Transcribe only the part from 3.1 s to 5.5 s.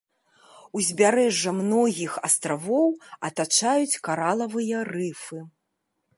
атачаюць каралавыя рыфы.